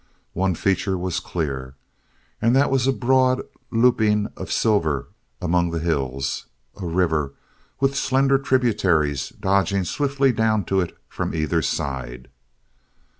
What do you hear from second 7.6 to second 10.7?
with slender tributaries dodging swiftly down